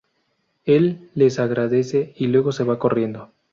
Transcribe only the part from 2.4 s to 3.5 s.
sale corriendo.